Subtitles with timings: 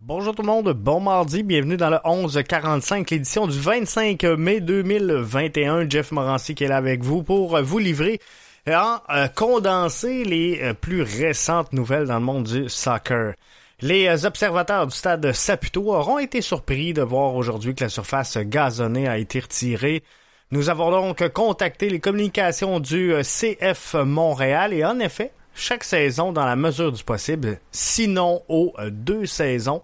[0.00, 5.90] Bonjour tout le monde, bon mardi, bienvenue dans le 1145, l'édition du 25 mai 2021.
[5.90, 8.20] Jeff Morancy qui est là avec vous pour vous livrer
[8.68, 13.34] en euh, condenser les euh, plus récentes nouvelles dans le monde du soccer.
[13.80, 18.38] Les euh, observateurs du stade Saputo auront été surpris de voir aujourd'hui que la surface
[18.38, 20.04] gazonnée a été retirée.
[20.52, 26.44] Nous avons donc contacté les communications du CF Montréal et en effet, chaque saison dans
[26.44, 29.82] la mesure du possible, sinon aux deux saisons,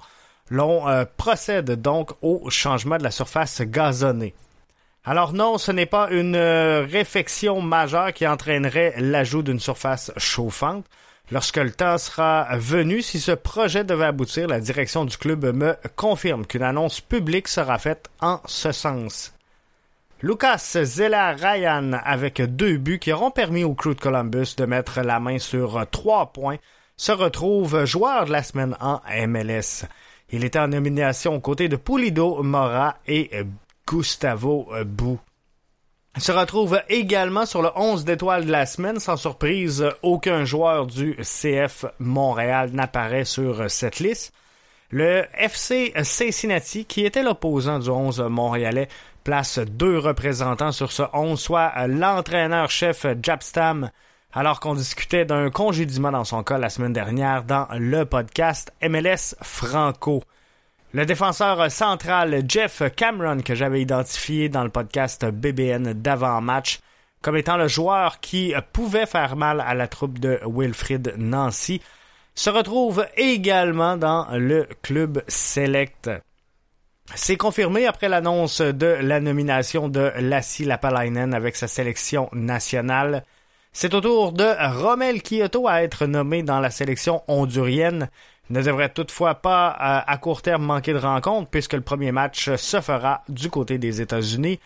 [0.50, 0.84] l'on
[1.16, 4.34] procède donc au changement de la surface gazonnée.
[5.06, 10.86] Alors non, ce n'est pas une euh, réfection majeure qui entraînerait l'ajout d'une surface chauffante.
[11.30, 15.76] Lorsque le temps sera venu, si ce projet devait aboutir, la direction du club me
[15.96, 19.34] confirme qu'une annonce publique sera faite en ce sens.
[20.24, 25.02] Lucas Zella Ryan avec deux buts qui auront permis au crew de Columbus de mettre
[25.02, 26.56] la main sur trois points
[26.96, 29.84] se retrouve joueur de la semaine en MLS.
[30.30, 33.32] Il était en nomination aux côtés de Pulido Mora et
[33.86, 35.18] Gustavo Bou.
[36.16, 39.00] Se retrouve également sur le 11 d'étoiles de la semaine.
[39.00, 44.32] Sans surprise, aucun joueur du CF Montréal n'apparaît sur cette liste.
[44.88, 48.88] Le FC Cincinnati, qui était l'opposant du 11 montréalais,
[49.24, 53.90] place deux représentants sur ce 11, soit l'entraîneur-chef Japstam,
[54.34, 59.34] alors qu'on discutait d'un congédiement dans son cas la semaine dernière dans le podcast MLS
[59.40, 60.22] Franco.
[60.92, 66.80] Le défenseur central Jeff Cameron, que j'avais identifié dans le podcast BBN d'avant-match,
[67.22, 71.80] comme étant le joueur qui pouvait faire mal à la troupe de Wilfrid Nancy,
[72.34, 76.10] se retrouve également dans le club Select.
[77.14, 83.24] C'est confirmé après l'annonce de la nomination de Lassie Lapalainen avec sa sélection nationale.
[83.72, 84.44] C'est au tour de
[84.80, 88.08] Romel Kyoto à être nommé dans la sélection hondurienne
[88.50, 92.54] ne devrait toutefois pas euh, à court terme manquer de rencontre puisque le premier match
[92.54, 94.60] se fera du côté des États-Unis.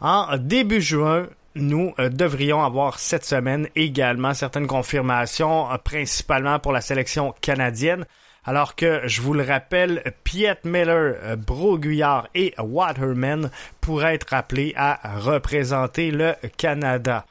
[0.00, 1.26] En début juin,
[1.58, 8.06] nous euh, devrions avoir cette semaine également certaines confirmations, euh, principalement pour la sélection canadienne.
[8.44, 15.18] Alors que, je vous le rappelle, Piet Miller, Broguillard et Waterman pourraient être appelés à
[15.18, 17.26] représenter le Canada.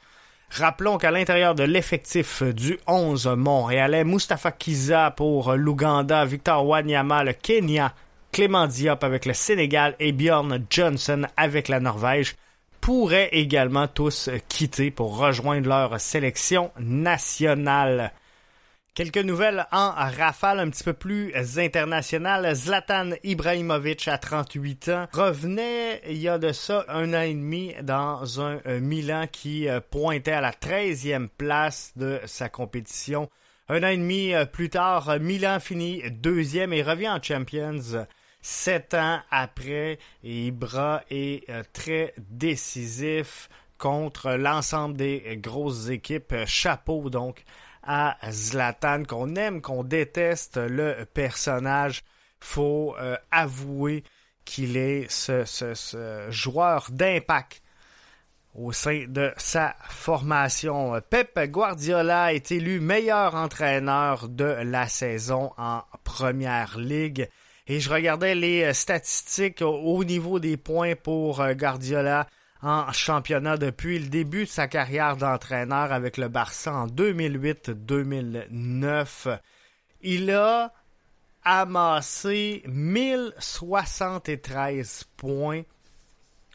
[0.50, 7.32] Rappelons qu'à l'intérieur de l'effectif du 11 montréalais, Mustafa Kiza pour l'Ouganda, Victor Wanyama le
[7.32, 7.94] Kenya,
[8.32, 12.36] Clément Diop avec le Sénégal et Bjorn Johnson avec la Norvège
[12.88, 18.14] pourraient également tous quitter pour rejoindre leur sélection nationale.
[18.94, 22.54] Quelques nouvelles en rafale un petit peu plus internationales.
[22.54, 27.74] Zlatan Ibrahimovic, à 38 ans, revenait il y a de ça un an et demi
[27.82, 33.28] dans un euh, Milan qui euh, pointait à la 13e place de sa compétition.
[33.68, 38.06] Un an et demi euh, plus tard, Milan finit deuxième et revient en Champions.
[38.40, 46.34] Sept ans après, Ibra est très décisif contre l'ensemble des grosses équipes.
[46.46, 47.44] Chapeau donc
[47.82, 52.02] à Zlatan, qu'on aime, qu'on déteste le personnage,
[52.40, 54.04] faut euh, avouer
[54.44, 57.62] qu'il est ce, joueur d'impact
[58.54, 61.00] au sein de sa formation.
[61.08, 67.28] Pep Guardiola est élu meilleur entraîneur de la saison en Première Ligue.
[67.68, 72.26] Et je regardais les statistiques au niveau des points pour euh, Guardiola
[72.62, 79.38] en championnat depuis le début de sa carrière d'entraîneur avec le Barça en 2008-2009.
[80.00, 80.72] Il a
[81.44, 85.62] amassé 1073 points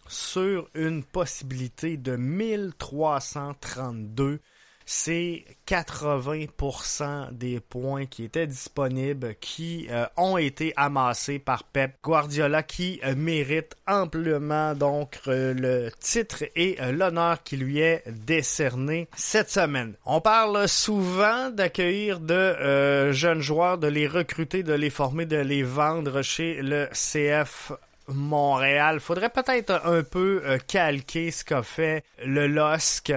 [0.07, 4.39] sur une possibilité de 1332
[4.85, 12.63] c'est 80% des points qui étaient disponibles qui euh, ont été amassés par Pep Guardiola
[12.63, 19.49] qui euh, mérite amplement donc euh, le titre et l'honneur qui lui est décerné cette
[19.49, 19.93] semaine.
[20.05, 25.63] On parle souvent d'accueillir de jeunes joueurs, de les recruter, de les former, de les
[25.63, 27.71] vendre chez le CF
[28.07, 28.99] Montréal.
[28.99, 33.13] Faudrait peut-être un peu calquer ce qu'a fait le LOSC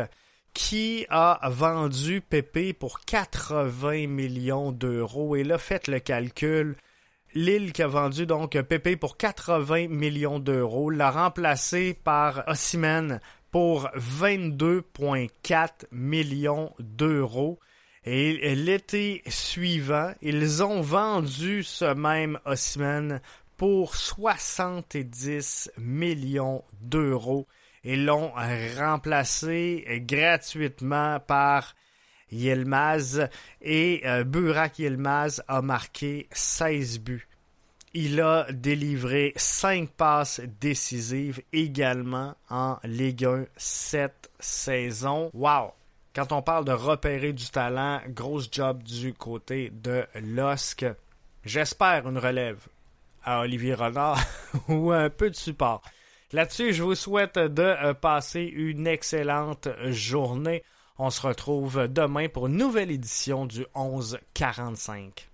[0.56, 5.36] qui a vendu Pépé pour 80 millions d'euros.
[5.36, 6.76] Et là, faites le calcul.
[7.34, 13.20] Lille qui a vendu donc Pépé pour 80 millions d'euros l'a remplacé par Osimhen
[13.50, 17.58] pour 22,4 millions d'euros.
[18.04, 23.20] Et l'été suivant, ils ont vendu ce même Osimhen
[23.58, 27.46] pour 70 millions d'euros
[27.86, 28.32] et l'ont
[28.76, 31.74] remplacé gratuitement par
[32.32, 33.28] Yilmaz
[33.62, 37.28] et euh, Burak Yilmaz a marqué 16 buts
[37.94, 45.30] Il a délivré 5 passes décisives également en Ligue 1 cette saison.
[45.32, 45.72] Wow!
[46.12, 50.86] Quand on parle de repérer du talent, grosse job du côté de LOSC.
[51.44, 52.66] J'espère une relève
[53.22, 54.18] à Olivier Renard
[54.68, 55.82] ou un peu de support.
[56.32, 60.64] Là-dessus, je vous souhaite de euh, passer une excellente journée.
[60.98, 65.30] On se retrouve demain pour une nouvelle édition du 1145.